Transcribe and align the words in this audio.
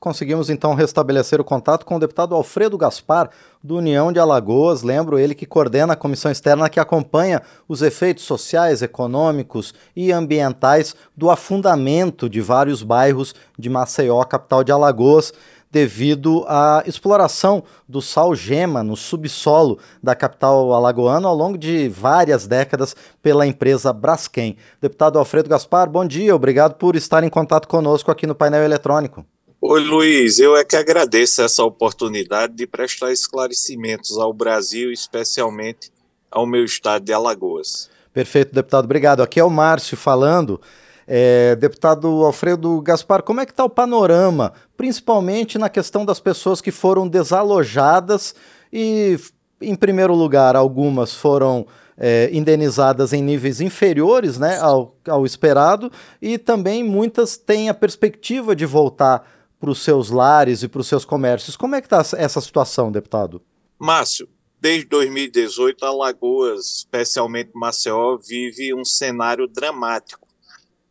Conseguimos 0.00 0.48
então 0.48 0.74
restabelecer 0.74 1.40
o 1.40 1.44
contato 1.44 1.84
com 1.84 1.96
o 1.96 1.98
deputado 1.98 2.32
Alfredo 2.32 2.78
Gaspar, 2.78 3.30
do 3.60 3.78
União 3.78 4.12
de 4.12 4.20
Alagoas. 4.20 4.82
Lembro 4.82 5.18
ele 5.18 5.34
que 5.34 5.44
coordena 5.44 5.94
a 5.94 5.96
comissão 5.96 6.30
externa 6.30 6.68
que 6.68 6.78
acompanha 6.78 7.42
os 7.66 7.82
efeitos 7.82 8.22
sociais, 8.22 8.80
econômicos 8.80 9.74
e 9.96 10.12
ambientais 10.12 10.94
do 11.16 11.28
afundamento 11.28 12.28
de 12.28 12.40
vários 12.40 12.80
bairros 12.80 13.34
de 13.58 13.68
Maceió, 13.68 14.22
capital 14.22 14.62
de 14.62 14.70
Alagoas, 14.70 15.32
devido 15.68 16.44
à 16.46 16.84
exploração 16.86 17.64
do 17.88 18.00
sal 18.00 18.36
gema 18.36 18.84
no 18.84 18.96
subsolo 18.96 19.80
da 20.00 20.14
capital 20.14 20.72
alagoana 20.74 21.26
ao 21.26 21.34
longo 21.34 21.58
de 21.58 21.88
várias 21.88 22.46
décadas 22.46 22.94
pela 23.20 23.48
empresa 23.48 23.92
Braskem. 23.92 24.56
Deputado 24.80 25.18
Alfredo 25.18 25.48
Gaspar, 25.48 25.90
bom 25.90 26.06
dia, 26.06 26.36
obrigado 26.36 26.74
por 26.74 26.94
estar 26.94 27.24
em 27.24 27.28
contato 27.28 27.66
conosco 27.66 28.12
aqui 28.12 28.28
no 28.28 28.34
painel 28.36 28.62
eletrônico. 28.62 29.26
Oi, 29.60 29.80
Luiz, 29.80 30.38
eu 30.38 30.56
é 30.56 30.64
que 30.64 30.76
agradeço 30.76 31.42
essa 31.42 31.64
oportunidade 31.64 32.54
de 32.54 32.64
prestar 32.64 33.10
esclarecimentos 33.10 34.16
ao 34.16 34.32
Brasil, 34.32 34.92
especialmente 34.92 35.90
ao 36.30 36.46
meu 36.46 36.64
estado 36.64 37.04
de 37.04 37.12
Alagoas. 37.12 37.90
Perfeito, 38.12 38.54
deputado, 38.54 38.84
obrigado. 38.84 39.20
Aqui 39.20 39.40
é 39.40 39.44
o 39.44 39.50
Márcio 39.50 39.96
falando. 39.96 40.60
É, 41.08 41.56
deputado 41.56 42.06
Alfredo 42.24 42.80
Gaspar, 42.82 43.24
como 43.24 43.40
é 43.40 43.46
que 43.46 43.50
está 43.50 43.64
o 43.64 43.68
panorama, 43.68 44.52
principalmente 44.76 45.58
na 45.58 45.68
questão 45.68 46.04
das 46.04 46.20
pessoas 46.20 46.60
que 46.60 46.70
foram 46.70 47.08
desalojadas 47.08 48.36
e, 48.72 49.18
em 49.60 49.74
primeiro 49.74 50.14
lugar, 50.14 50.54
algumas 50.54 51.14
foram 51.14 51.66
é, 51.96 52.30
indenizadas 52.32 53.12
em 53.12 53.20
níveis 53.20 53.60
inferiores 53.60 54.38
né, 54.38 54.56
ao, 54.58 54.94
ao 55.08 55.26
esperado 55.26 55.90
e 56.22 56.38
também 56.38 56.84
muitas 56.84 57.36
têm 57.36 57.68
a 57.68 57.74
perspectiva 57.74 58.54
de 58.54 58.64
voltar 58.64 59.37
para 59.58 59.70
os 59.70 59.82
seus 59.82 60.10
lares 60.10 60.62
e 60.62 60.68
para 60.68 60.80
os 60.80 60.86
seus 60.86 61.04
comércios. 61.04 61.56
Como 61.56 61.74
é 61.74 61.80
que 61.80 61.86
está 61.86 62.04
essa 62.16 62.40
situação, 62.40 62.92
deputado? 62.92 63.42
Márcio, 63.78 64.28
desde 64.60 64.86
2018, 64.86 65.84
Alagoas, 65.84 66.76
especialmente 66.76 67.50
Maceió, 67.54 68.16
vive 68.16 68.74
um 68.74 68.84
cenário 68.84 69.46
dramático. 69.46 70.26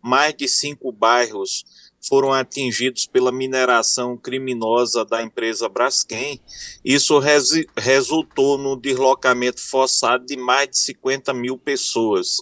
Mais 0.01 0.33
de 0.35 0.47
cinco 0.47 0.91
bairros 0.91 1.65
foram 2.07 2.31
atingidos 2.31 3.05
pela 3.05 3.31
mineração 3.31 4.17
criminosa 4.17 5.03
da 5.03 5.21
empresa 5.21 5.67
Braskem. 5.67 6.39
Isso 6.83 7.17
res 7.19 7.49
resultou 7.75 8.57
no 8.57 8.75
deslocamento 8.75 9.61
forçado 9.61 10.25
de 10.25 10.37
mais 10.37 10.69
de 10.69 10.79
50 10.79 11.33
mil 11.33 11.57
pessoas. 11.57 12.37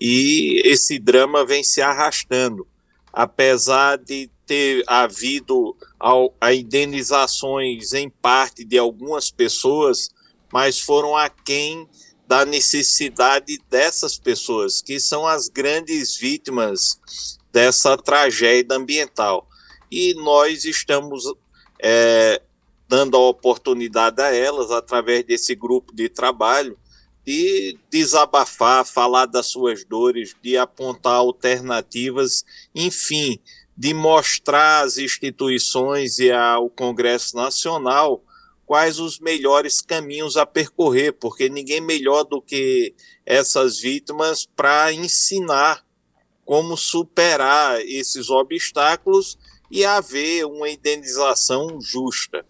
E 0.00 0.62
esse 0.64 0.98
drama 0.98 1.44
vem 1.44 1.64
se 1.64 1.82
arrastando. 1.82 2.67
Apesar 3.12 3.98
de 3.98 4.30
ter 4.46 4.82
havido 4.86 5.76
ao, 5.98 6.34
a 6.40 6.54
indenizações 6.54 7.92
em 7.92 8.08
parte 8.08 8.64
de 8.64 8.78
algumas 8.78 9.30
pessoas, 9.30 10.10
mas 10.52 10.80
foram 10.80 11.16
aquém 11.16 11.88
da 12.26 12.44
necessidade 12.44 13.58
dessas 13.70 14.18
pessoas, 14.18 14.82
que 14.82 15.00
são 15.00 15.26
as 15.26 15.48
grandes 15.48 16.16
vítimas 16.16 17.00
dessa 17.50 17.96
tragédia 17.96 18.76
ambiental. 18.76 19.48
E 19.90 20.14
nós 20.14 20.64
estamos 20.64 21.24
é, 21.82 22.42
dando 22.86 23.16
a 23.16 23.28
oportunidade 23.28 24.20
a 24.20 24.34
elas, 24.34 24.70
através 24.70 25.24
desse 25.24 25.54
grupo 25.54 25.94
de 25.94 26.08
trabalho, 26.08 26.78
de 27.28 27.78
desabafar, 27.90 28.86
falar 28.86 29.26
das 29.26 29.48
suas 29.48 29.84
dores, 29.84 30.34
de 30.42 30.56
apontar 30.56 31.16
alternativas, 31.16 32.42
enfim, 32.74 33.38
de 33.76 33.92
mostrar 33.92 34.86
às 34.86 34.96
instituições 34.96 36.18
e 36.18 36.32
ao 36.32 36.70
Congresso 36.70 37.36
Nacional 37.36 38.24
quais 38.64 38.98
os 38.98 39.18
melhores 39.18 39.82
caminhos 39.82 40.38
a 40.38 40.46
percorrer, 40.46 41.12
porque 41.12 41.50
ninguém 41.50 41.82
melhor 41.82 42.24
do 42.24 42.40
que 42.40 42.94
essas 43.26 43.78
vítimas 43.78 44.46
para 44.56 44.90
ensinar 44.94 45.84
como 46.46 46.78
superar 46.78 47.78
esses 47.82 48.30
obstáculos 48.30 49.38
e 49.70 49.84
haver 49.84 50.46
uma 50.46 50.70
indenização 50.70 51.78
justa. 51.78 52.46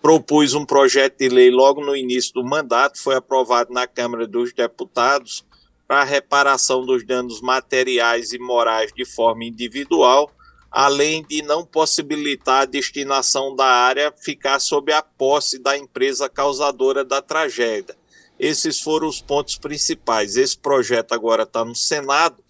Propus 0.00 0.54
um 0.54 0.64
projeto 0.64 1.18
de 1.18 1.28
lei 1.28 1.50
logo 1.50 1.84
no 1.84 1.96
início 1.96 2.32
do 2.34 2.44
mandato, 2.44 3.00
foi 3.00 3.16
aprovado 3.16 3.72
na 3.72 3.86
Câmara 3.86 4.26
dos 4.26 4.52
Deputados 4.52 5.44
para 5.86 6.02
a 6.02 6.04
reparação 6.04 6.84
dos 6.84 7.04
danos 7.04 7.40
materiais 7.40 8.32
e 8.32 8.38
morais 8.38 8.92
de 8.92 9.04
forma 9.04 9.44
individual 9.44 10.30
além 10.76 11.24
de 11.24 11.40
não 11.40 11.64
possibilitar 11.64 12.60
a 12.60 12.66
destinação 12.66 13.56
da 13.56 13.64
área 13.64 14.12
ficar 14.14 14.58
sob 14.58 14.92
a 14.92 15.00
posse 15.00 15.58
da 15.58 15.74
empresa 15.74 16.28
causadora 16.28 17.02
da 17.02 17.22
tragédia. 17.22 17.96
Esses 18.38 18.78
foram 18.78 19.08
os 19.08 19.22
pontos 19.22 19.56
principais. 19.56 20.36
Esse 20.36 20.58
projeto 20.58 21.12
agora 21.12 21.44
está 21.44 21.64
no 21.64 21.74
Senado, 21.74 22.44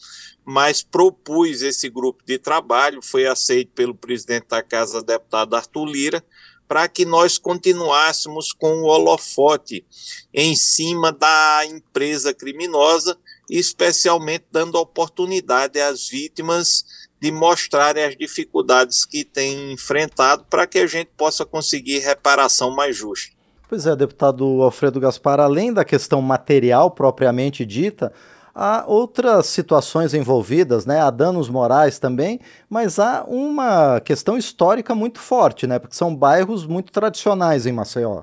mas 0.45 0.83
propus 0.83 1.63
esse 1.63 1.89
grupo 1.89 2.25
de 2.27 2.37
trabalho, 2.37 3.01
foi 3.01 3.29
aceito 3.29 3.71
pelo 3.77 3.95
presidente 3.95 4.49
da 4.49 4.61
Casa, 4.61 5.05
deputado 5.05 5.55
Arthur 5.55 5.85
Lira, 5.85 6.25
para 6.69 6.89
que 6.89 7.05
nós 7.05 7.39
continuássemos 7.39 8.53
com 8.53 8.83
o 8.83 8.87
holofote 8.87 9.85
em 10.33 10.55
cima 10.55 11.13
da 11.13 11.63
empresa 11.67 12.35
criminosa, 12.35 13.17
especialmente 13.49 14.45
dando 14.51 14.77
oportunidade 14.77 15.81
às 15.81 16.09
vítimas 16.09 16.85
de 17.21 17.31
mostrarem 17.31 18.05
as 18.05 18.17
dificuldades 18.17 19.05
que 19.05 19.25
têm 19.25 19.73
enfrentado 19.73 20.45
para 20.51 20.67
que 20.67 20.79
a 20.79 20.87
gente 20.87 21.11
possa 21.17 21.45
conseguir 21.45 22.01
reparação 22.01 22.71
mais 22.71 22.97
justa. 22.97 23.35
Pois 23.69 23.87
é, 23.87 23.97
deputado 23.97 24.45
Alfredo 24.63 25.01
Gaspar, 25.01 25.41
além 25.41 25.73
da 25.73 25.85
questão 25.85 26.23
material 26.23 26.91
propriamente 26.91 27.65
dita, 27.65 28.13
há 28.57 28.85
outras 28.87 29.47
situações 29.47 30.15
envolvidas, 30.15 30.87
né? 30.87 30.99
Há 30.99 31.11
danos 31.11 31.51
morais 31.51 31.99
também, 31.99 32.41
mas 32.71 32.99
há 32.99 33.23
uma 33.29 34.01
questão 34.01 34.39
histórica 34.39 34.95
muito 34.95 35.21
forte, 35.21 35.67
né? 35.67 35.79
Porque 35.79 35.95
são 35.95 36.17
bairros 36.17 36.67
muito 36.67 36.91
tradicionais 36.91 37.67
em 37.67 37.73
Maceió. 37.73 38.23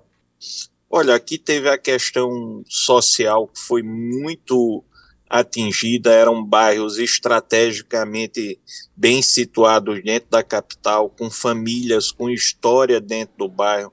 Olha, 0.89 1.13
aqui 1.13 1.37
teve 1.37 1.69
a 1.69 1.77
questão 1.77 2.63
social 2.67 3.47
que 3.47 3.59
foi 3.59 3.83
muito 3.83 4.83
atingida 5.29 6.11
eram 6.11 6.43
bairros 6.43 6.99
estrategicamente 6.99 8.59
bem 8.95 9.21
situados 9.21 10.03
dentro 10.03 10.29
da 10.29 10.43
capital, 10.43 11.09
com 11.09 11.29
famílias 11.29 12.11
com 12.11 12.29
história 12.29 13.01
dentro 13.01 13.35
do 13.37 13.47
bairro. 13.47 13.91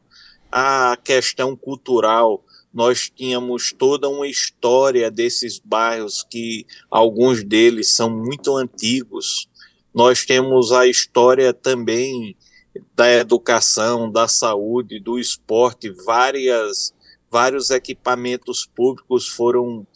A 0.53 0.99
questão 1.03 1.57
cultural, 1.57 2.45
nós 2.73 3.11
tínhamos 3.11 3.73
toda 3.77 4.09
uma 4.09 4.29
história 4.29 5.11
desses 5.11 5.59
bairros 5.59 6.25
que 6.29 6.67
alguns 6.91 7.43
deles 7.43 7.95
são 7.95 8.09
muito 8.09 8.57
antigos. 8.57 9.49
Nós 9.93 10.25
temos 10.25 10.71
a 10.73 10.87
história 10.87 11.53
também 11.53 12.37
da 12.95 13.11
educação, 13.11 14.11
da 14.11 14.29
saúde, 14.29 15.01
do 15.01 15.19
esporte, 15.19 15.91
várias 16.05 16.95
vários 17.31 17.71
equipamentos 17.71 18.67
públicos 18.67 19.29
foram 19.29 19.87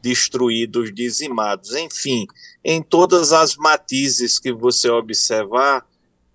destruídos, 0.00 0.94
dizimados. 0.94 1.74
Enfim, 1.74 2.26
em 2.62 2.80
todas 2.80 3.32
as 3.32 3.56
matizes 3.56 4.38
que 4.38 4.52
você 4.52 4.88
observar, 4.88 5.84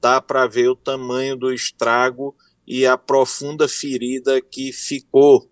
dá 0.01 0.21
para 0.21 0.47
ver 0.47 0.69
o 0.69 0.75
tamanho 0.75 1.37
do 1.37 1.53
estrago 1.53 2.35
e 2.67 2.85
a 2.85 2.97
profunda 2.97 3.67
ferida 3.67 4.41
que 4.41 4.73
ficou 4.73 5.49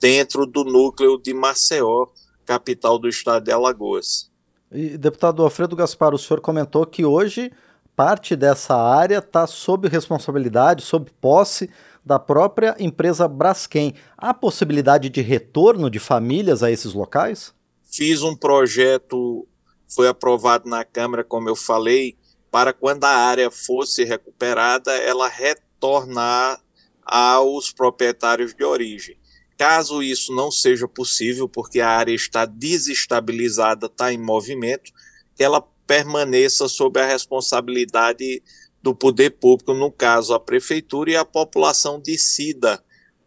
dentro 0.00 0.46
do 0.46 0.64
núcleo 0.64 1.18
de 1.18 1.34
Maceió, 1.34 2.06
capital 2.44 2.98
do 2.98 3.08
estado 3.08 3.44
de 3.44 3.52
Alagoas. 3.52 4.30
E, 4.70 4.98
deputado 4.98 5.42
Alfredo 5.42 5.76
Gaspar, 5.76 6.14
o 6.14 6.18
senhor 6.18 6.40
comentou 6.40 6.84
que 6.86 7.04
hoje 7.04 7.50
parte 7.96 8.36
dessa 8.36 8.76
área 8.76 9.18
está 9.18 9.46
sob 9.46 9.88
responsabilidade, 9.88 10.84
sob 10.84 11.10
posse 11.20 11.68
da 12.04 12.18
própria 12.18 12.76
empresa 12.78 13.26
Braskem. 13.26 13.94
Há 14.16 14.32
possibilidade 14.32 15.10
de 15.10 15.20
retorno 15.20 15.90
de 15.90 15.98
famílias 15.98 16.62
a 16.62 16.70
esses 16.70 16.94
locais? 16.94 17.52
Fiz 17.82 18.22
um 18.22 18.36
projeto, 18.36 19.46
foi 19.88 20.06
aprovado 20.06 20.68
na 20.68 20.84
Câmara, 20.84 21.24
como 21.24 21.48
eu 21.48 21.56
falei, 21.56 22.16
para 22.50 22.72
quando 22.72 23.04
a 23.04 23.10
área 23.10 23.50
fosse 23.50 24.04
recuperada, 24.04 24.92
ela 24.92 25.28
retornar 25.28 26.60
aos 27.04 27.72
proprietários 27.72 28.54
de 28.54 28.64
origem. 28.64 29.18
Caso 29.58 30.04
isso 30.04 30.32
não 30.32 30.52
seja 30.52 30.86
possível, 30.86 31.48
porque 31.48 31.80
a 31.80 31.90
área 31.90 32.14
está 32.14 32.46
desestabilizada, 32.46 33.86
está 33.86 34.12
em 34.12 34.16
movimento, 34.16 34.92
que 35.34 35.42
ela 35.42 35.60
permaneça 35.84 36.68
sob 36.68 37.00
a 37.00 37.06
responsabilidade 37.06 38.40
do 38.80 38.94
poder 38.94 39.30
público, 39.30 39.74
no 39.74 39.90
caso 39.90 40.32
a 40.32 40.38
prefeitura, 40.38 41.10
e 41.10 41.16
a 41.16 41.24
população 41.24 42.00
decida 42.00 42.80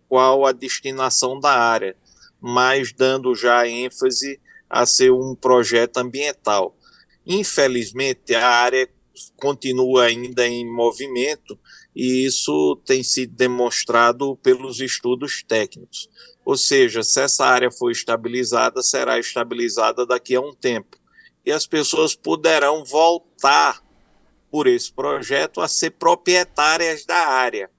qual 0.08 0.46
a 0.46 0.54
destinação 0.54 1.38
da 1.38 1.52
área, 1.52 1.98
mas 2.40 2.94
dando 2.94 3.36
já 3.36 3.68
ênfase 3.68 4.40
a 4.70 4.86
ser 4.86 5.12
um 5.12 5.36
projeto 5.36 5.98
ambiental. 5.98 6.78
Infelizmente, 7.28 8.34
a 8.34 8.48
área 8.48 8.90
continua 9.36 10.06
ainda 10.06 10.48
em 10.48 10.66
movimento 10.66 11.60
e 11.96 12.26
isso 12.26 12.82
tem 12.86 13.04
sido 13.04 13.36
demonstrado 13.36 14.36
pelos 14.38 14.80
estudos 14.80 15.44
técnicos. 15.48 16.10
Ou 16.44 16.58
seja, 16.58 17.04
se 17.04 17.22
essa 17.22 17.46
área 17.46 17.70
for 17.70 17.92
estabilizada, 17.92 18.82
será 18.82 19.20
estabilizada 19.20 20.06
daqui 20.06 20.36
a 20.36 20.42
um 20.42 20.54
tempo. 20.54 20.98
E 21.46 21.52
as 21.52 21.68
pessoas 21.68 22.16
poderão 22.16 22.84
voltar 22.86 23.82
por 24.50 24.68
esse 24.68 24.92
projeto 24.92 25.62
a 25.62 25.68
ser 25.68 25.92
proprietárias 25.92 27.06
da 27.06 27.28
área. 27.28 27.70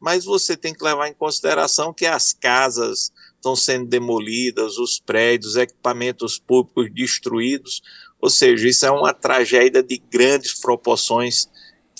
Mas 0.00 0.24
você 0.24 0.56
tem 0.56 0.72
que 0.72 0.84
levar 0.84 1.08
em 1.08 1.14
consideração 1.14 1.92
que 1.92 2.06
as 2.06 2.32
casas 2.32 3.12
estão 3.34 3.56
sendo 3.56 3.86
demolidas, 3.86 4.78
os 4.78 4.98
prédios, 4.98 5.56
equipamentos 5.56 6.38
públicos 6.38 6.90
destruídos, 6.92 7.82
ou 8.20 8.28
seja, 8.28 8.68
isso 8.68 8.84
é 8.84 8.90
uma 8.90 9.14
tragédia 9.14 9.82
de 9.82 9.96
grandes 9.96 10.52
proporções 10.60 11.48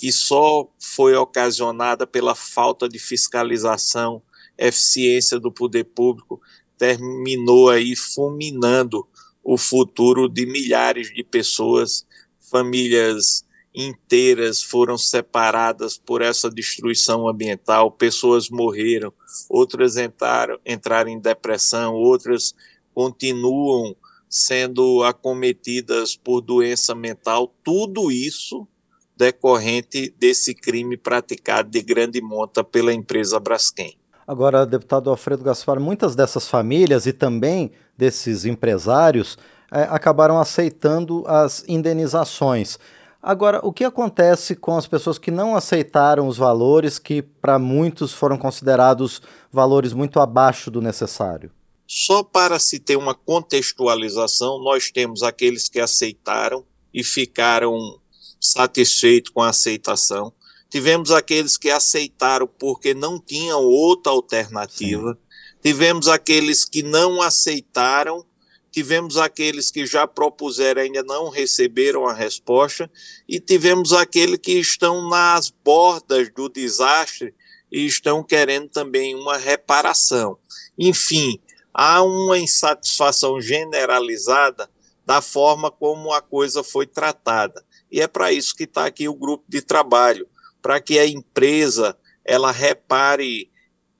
que 0.01 0.11
só 0.11 0.67
foi 0.79 1.13
ocasionada 1.13 2.07
pela 2.07 2.33
falta 2.33 2.89
de 2.89 2.97
fiscalização, 2.97 4.19
eficiência 4.57 5.39
do 5.39 5.51
poder 5.51 5.83
público, 5.83 6.41
terminou 6.75 7.69
aí 7.69 7.95
fulminando 7.95 9.07
o 9.43 9.59
futuro 9.59 10.27
de 10.27 10.47
milhares 10.47 11.13
de 11.13 11.23
pessoas, 11.23 12.03
famílias 12.39 13.45
inteiras 13.75 14.63
foram 14.63 14.97
separadas 14.97 15.99
por 15.99 16.23
essa 16.23 16.49
destruição 16.49 17.29
ambiental, 17.29 17.91
pessoas 17.91 18.49
morreram, 18.49 19.13
outras 19.47 19.97
entraram, 19.97 20.57
entraram 20.65 21.11
em 21.11 21.19
depressão, 21.19 21.93
outras 21.93 22.55
continuam 22.91 23.95
sendo 24.27 25.03
acometidas 25.03 26.15
por 26.15 26.41
doença 26.41 26.95
mental, 26.95 27.53
tudo 27.63 28.11
isso 28.11 28.67
decorrente 29.15 30.13
desse 30.17 30.53
crime 30.53 30.97
praticado 30.97 31.69
de 31.69 31.81
grande 31.81 32.21
monta 32.21 32.63
pela 32.63 32.93
empresa 32.93 33.39
Braskem. 33.39 33.97
Agora, 34.27 34.65
deputado 34.65 35.09
Alfredo 35.09 35.43
Gaspar, 35.43 35.79
muitas 35.79 36.15
dessas 36.15 36.47
famílias 36.47 37.05
e 37.05 37.13
também 37.13 37.71
desses 37.97 38.45
empresários 38.45 39.37
é, 39.71 39.83
acabaram 39.83 40.39
aceitando 40.39 41.23
as 41.27 41.63
indenizações. 41.67 42.77
Agora, 43.21 43.59
o 43.63 43.71
que 43.71 43.83
acontece 43.83 44.55
com 44.55 44.75
as 44.75 44.87
pessoas 44.87 45.19
que 45.19 45.29
não 45.29 45.55
aceitaram 45.55 46.27
os 46.27 46.37
valores 46.37 46.97
que, 46.97 47.21
para 47.21 47.59
muitos, 47.59 48.11
foram 48.11 48.37
considerados 48.37 49.21
valores 49.51 49.93
muito 49.93 50.19
abaixo 50.19 50.71
do 50.71 50.81
necessário? 50.81 51.51
Só 51.85 52.23
para 52.23 52.57
se 52.57 52.79
ter 52.79 52.95
uma 52.95 53.13
contextualização, 53.13 54.63
nós 54.63 54.89
temos 54.89 55.21
aqueles 55.21 55.69
que 55.69 55.79
aceitaram 55.79 56.65
e 56.93 57.03
ficaram 57.03 57.99
satisfeitos 58.41 59.31
com 59.31 59.41
a 59.41 59.49
aceitação. 59.49 60.33
Tivemos 60.69 61.11
aqueles 61.11 61.57
que 61.57 61.69
aceitaram 61.69 62.47
porque 62.47 62.93
não 62.93 63.19
tinham 63.19 63.61
outra 63.61 64.11
alternativa. 64.11 65.13
Sim. 65.13 65.19
Tivemos 65.61 66.07
aqueles 66.07 66.65
que 66.65 66.81
não 66.81 67.21
aceitaram 67.21 68.25
tivemos 68.71 69.17
aqueles 69.17 69.69
que 69.69 69.85
já 69.85 70.07
propuseram 70.07 70.81
ainda 70.81 71.03
não 71.03 71.29
receberam 71.29 72.07
a 72.07 72.13
resposta 72.13 72.89
e 73.27 73.39
tivemos 73.39 73.91
aqueles 73.91 74.37
que 74.37 74.53
estão 74.53 75.09
nas 75.09 75.49
bordas 75.49 76.31
do 76.33 76.47
desastre 76.47 77.35
e 77.71 77.85
estão 77.85 78.23
querendo 78.23 78.69
também 78.69 79.13
uma 79.13 79.37
reparação. 79.37 80.37
Enfim, 80.77 81.39
há 81.73 82.01
uma 82.01 82.37
insatisfação 82.39 83.41
generalizada 83.41 84.69
da 85.05 85.21
forma 85.21 85.69
como 85.69 86.13
a 86.13 86.21
coisa 86.21 86.63
foi 86.63 86.87
tratada. 86.87 87.63
E 87.91 88.01
é 88.01 88.07
para 88.07 88.31
isso 88.31 88.55
que 88.55 88.63
está 88.63 88.85
aqui 88.85 89.07
o 89.07 89.13
grupo 89.13 89.43
de 89.47 89.61
trabalho, 89.61 90.27
para 90.61 90.79
que 90.79 90.97
a 90.97 91.05
empresa 91.05 91.97
ela 92.23 92.51
repare 92.51 93.51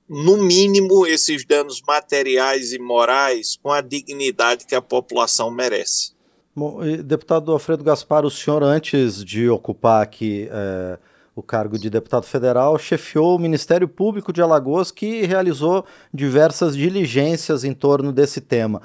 no 0.08 0.36
mínimo, 0.36 1.06
esses 1.06 1.44
danos 1.46 1.80
materiais 1.86 2.72
e 2.72 2.78
morais 2.78 3.58
com 3.62 3.70
a 3.70 3.80
dignidade 3.80 4.66
que 4.66 4.74
a 4.74 4.82
população 4.82 5.50
merece. 5.50 6.12
Bom, 6.54 6.80
deputado 7.02 7.50
Alfredo 7.50 7.82
Gaspar, 7.82 8.26
o 8.26 8.30
senhor, 8.30 8.62
antes 8.62 9.24
de 9.24 9.48
ocupar 9.48 10.02
aqui 10.02 10.48
é, 10.52 10.98
o 11.34 11.42
cargo 11.42 11.78
de 11.78 11.88
deputado 11.88 12.26
federal, 12.26 12.78
chefiou 12.78 13.36
o 13.36 13.38
Ministério 13.38 13.88
Público 13.88 14.34
de 14.34 14.42
Alagoas, 14.42 14.90
que 14.90 15.22
realizou 15.22 15.86
diversas 16.12 16.76
diligências 16.76 17.64
em 17.64 17.72
torno 17.72 18.12
desse 18.12 18.42
tema. 18.42 18.82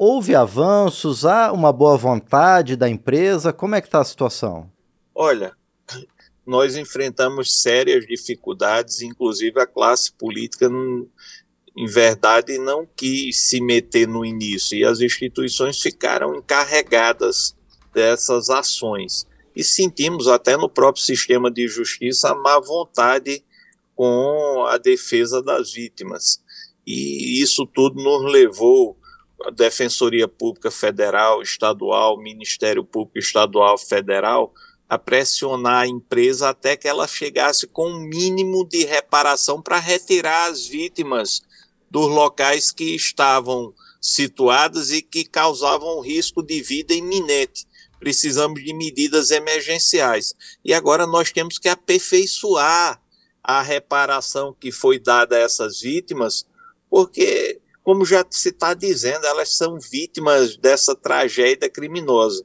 Houve 0.00 0.32
avanços? 0.32 1.26
Há 1.26 1.50
uma 1.50 1.72
boa 1.72 1.96
vontade 1.96 2.76
da 2.76 2.88
empresa? 2.88 3.52
Como 3.52 3.74
é 3.74 3.80
que 3.80 3.88
está 3.88 4.00
a 4.00 4.04
situação? 4.04 4.70
Olha, 5.12 5.52
nós 6.46 6.76
enfrentamos 6.76 7.60
sérias 7.60 8.06
dificuldades, 8.06 9.02
inclusive 9.02 9.60
a 9.60 9.66
classe 9.66 10.12
política, 10.12 10.70
em 11.76 11.86
verdade, 11.86 12.58
não 12.58 12.86
quis 12.94 13.48
se 13.48 13.60
meter 13.60 14.06
no 14.06 14.24
início, 14.24 14.78
e 14.78 14.84
as 14.84 15.00
instituições 15.00 15.80
ficaram 15.80 16.36
encarregadas 16.36 17.56
dessas 17.92 18.50
ações. 18.50 19.26
E 19.52 19.64
sentimos 19.64 20.28
até 20.28 20.56
no 20.56 20.70
próprio 20.70 21.02
sistema 21.02 21.50
de 21.50 21.66
justiça 21.66 22.30
a 22.30 22.36
má 22.36 22.60
vontade 22.60 23.42
com 23.96 24.64
a 24.68 24.78
defesa 24.78 25.42
das 25.42 25.72
vítimas. 25.72 26.40
E 26.86 27.42
isso 27.42 27.66
tudo 27.66 28.00
nos 28.00 28.32
levou 28.32 28.96
Defensoria 29.54 30.26
Pública 30.26 30.70
Federal, 30.70 31.42
Estadual, 31.42 32.20
Ministério 32.20 32.84
Público 32.84 33.18
Estadual 33.18 33.78
Federal, 33.78 34.52
a 34.88 34.98
pressionar 34.98 35.82
a 35.82 35.86
empresa 35.86 36.48
até 36.48 36.76
que 36.76 36.88
ela 36.88 37.06
chegasse 37.06 37.66
com 37.66 37.88
um 37.88 38.00
mínimo 38.00 38.66
de 38.66 38.84
reparação 38.84 39.60
para 39.60 39.78
retirar 39.78 40.50
as 40.50 40.66
vítimas 40.66 41.42
dos 41.90 42.08
locais 42.08 42.70
que 42.72 42.94
estavam 42.94 43.74
situados 44.00 44.92
e 44.92 45.02
que 45.02 45.24
causavam 45.24 46.00
risco 46.00 46.42
de 46.42 46.62
vida 46.62 46.94
iminente. 46.94 47.66
Precisamos 47.98 48.62
de 48.62 48.72
medidas 48.72 49.30
emergenciais. 49.30 50.34
E 50.64 50.72
agora 50.72 51.06
nós 51.06 51.32
temos 51.32 51.58
que 51.58 51.68
aperfeiçoar 51.68 53.00
a 53.42 53.62
reparação 53.62 54.54
que 54.58 54.70
foi 54.70 54.98
dada 54.98 55.36
a 55.36 55.40
essas 55.40 55.80
vítimas, 55.80 56.46
porque, 56.90 57.47
como 57.88 58.04
já 58.04 58.22
se 58.28 58.50
está 58.50 58.74
dizendo, 58.74 59.24
elas 59.24 59.56
são 59.56 59.80
vítimas 59.80 60.58
dessa 60.58 60.94
tragédia 60.94 61.70
criminosa 61.70 62.44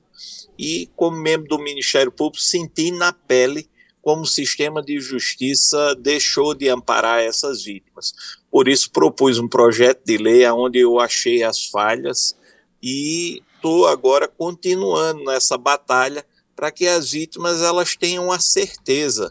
e, 0.57 0.89
como 0.95 1.17
membro 1.17 1.49
do 1.49 1.59
Ministério 1.59 2.13
Público, 2.13 2.41
senti 2.41 2.91
na 2.91 3.11
pele 3.11 3.69
como 4.01 4.21
o 4.21 4.25
sistema 4.25 4.81
de 4.81 5.01
justiça 5.01 5.95
deixou 5.95 6.53
de 6.53 6.69
amparar 6.69 7.21
essas 7.21 7.61
vítimas. 7.61 8.13
Por 8.49 8.69
isso, 8.69 8.89
propus 8.89 9.37
um 9.37 9.49
projeto 9.49 10.01
de 10.05 10.17
lei 10.17 10.47
onde 10.49 10.79
eu 10.79 10.97
achei 10.97 11.43
as 11.43 11.65
falhas 11.65 12.37
e 12.81 13.43
estou 13.53 13.85
agora 13.87 14.29
continuando 14.29 15.25
nessa 15.25 15.57
batalha 15.57 16.25
para 16.55 16.71
que 16.71 16.87
as 16.87 17.11
vítimas 17.11 17.61
elas 17.61 17.97
tenham 17.97 18.31
a 18.31 18.39
certeza 18.39 19.29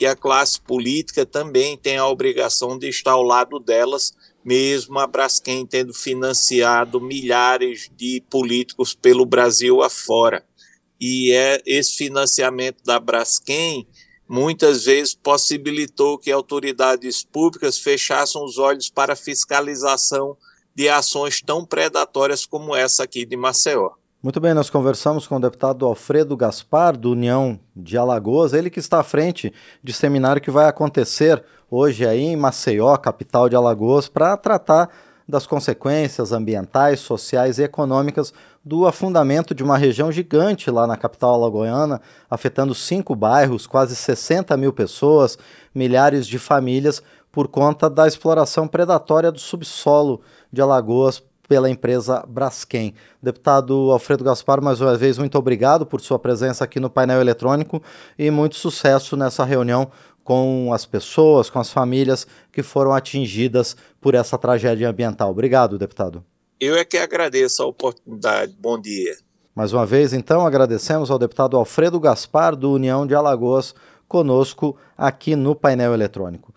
que 0.00 0.06
a 0.06 0.16
classe 0.16 0.58
política 0.58 1.26
também 1.26 1.76
tem 1.76 1.98
a 1.98 2.08
obrigação 2.08 2.78
de 2.78 2.88
estar 2.88 3.12
ao 3.12 3.22
lado 3.22 3.60
delas, 3.60 4.14
mesmo 4.42 4.98
a 4.98 5.06
Braskem 5.06 5.66
tendo 5.66 5.92
financiado 5.92 6.98
milhares 6.98 7.90
de 7.94 8.24
políticos 8.30 8.94
pelo 8.94 9.26
Brasil 9.26 9.82
afora 9.82 10.42
e 11.00 11.32
é 11.32 11.62
esse 11.66 11.96
financiamento 11.96 12.82
da 12.84 12.98
Braskem 12.98 13.86
muitas 14.28 14.84
vezes 14.84 15.14
possibilitou 15.14 16.18
que 16.18 16.30
autoridades 16.30 17.24
públicas 17.24 17.78
fechassem 17.78 18.42
os 18.42 18.58
olhos 18.58 18.90
para 18.90 19.14
a 19.14 19.16
fiscalização 19.16 20.34
de 20.74 20.88
ações 20.88 21.40
tão 21.40 21.64
predatórias 21.64 22.46
como 22.46 22.76
essa 22.76 23.02
aqui 23.02 23.26
de 23.26 23.36
Maceió. 23.36 23.99
Muito 24.22 24.38
bem, 24.38 24.52
nós 24.52 24.68
conversamos 24.68 25.26
com 25.26 25.36
o 25.36 25.40
deputado 25.40 25.86
Alfredo 25.86 26.36
Gaspar, 26.36 26.94
do 26.94 27.12
União 27.12 27.58
de 27.74 27.96
Alagoas, 27.96 28.52
ele 28.52 28.68
que 28.68 28.78
está 28.78 29.00
à 29.00 29.02
frente 29.02 29.50
de 29.82 29.94
seminário 29.94 30.42
que 30.42 30.50
vai 30.50 30.68
acontecer 30.68 31.42
hoje 31.70 32.06
aí 32.06 32.24
em 32.24 32.36
Maceió, 32.36 32.94
capital 32.98 33.48
de 33.48 33.56
Alagoas, 33.56 34.08
para 34.08 34.36
tratar 34.36 34.90
das 35.26 35.46
consequências 35.46 36.32
ambientais, 36.32 37.00
sociais 37.00 37.58
e 37.58 37.62
econômicas 37.62 38.30
do 38.62 38.86
afundamento 38.86 39.54
de 39.54 39.64
uma 39.64 39.78
região 39.78 40.12
gigante 40.12 40.70
lá 40.70 40.86
na 40.86 40.98
capital 40.98 41.32
alagoana, 41.32 41.98
afetando 42.28 42.74
cinco 42.74 43.16
bairros, 43.16 43.66
quase 43.66 43.96
60 43.96 44.54
mil 44.58 44.74
pessoas, 44.74 45.38
milhares 45.74 46.26
de 46.26 46.38
famílias, 46.38 47.02
por 47.32 47.48
conta 47.48 47.88
da 47.88 48.06
exploração 48.06 48.68
predatória 48.68 49.32
do 49.32 49.38
subsolo 49.38 50.20
de 50.52 50.60
Alagoas 50.60 51.22
pela 51.50 51.68
empresa 51.68 52.24
Braskem. 52.28 52.94
Deputado 53.20 53.90
Alfredo 53.90 54.22
Gaspar, 54.22 54.62
mais 54.62 54.80
uma 54.80 54.96
vez, 54.96 55.18
muito 55.18 55.36
obrigado 55.36 55.84
por 55.84 56.00
sua 56.00 56.16
presença 56.16 56.62
aqui 56.62 56.78
no 56.78 56.88
painel 56.88 57.20
eletrônico 57.20 57.82
e 58.16 58.30
muito 58.30 58.54
sucesso 58.54 59.16
nessa 59.16 59.44
reunião 59.44 59.90
com 60.22 60.72
as 60.72 60.86
pessoas, 60.86 61.50
com 61.50 61.58
as 61.58 61.68
famílias 61.68 62.24
que 62.52 62.62
foram 62.62 62.92
atingidas 62.92 63.76
por 64.00 64.14
essa 64.14 64.38
tragédia 64.38 64.88
ambiental. 64.88 65.32
Obrigado, 65.32 65.76
deputado. 65.76 66.24
Eu 66.60 66.76
é 66.76 66.84
que 66.84 66.96
agradeço 66.96 67.64
a 67.64 67.66
oportunidade. 67.66 68.54
Bom 68.56 68.80
dia. 68.80 69.16
Mais 69.52 69.72
uma 69.72 69.84
vez, 69.84 70.12
então, 70.12 70.46
agradecemos 70.46 71.10
ao 71.10 71.18
deputado 71.18 71.56
Alfredo 71.56 71.98
Gaspar, 71.98 72.54
do 72.54 72.70
União 72.70 73.04
de 73.04 73.16
Alagoas, 73.16 73.74
conosco 74.06 74.76
aqui 74.96 75.34
no 75.34 75.56
painel 75.56 75.92
eletrônico. 75.94 76.54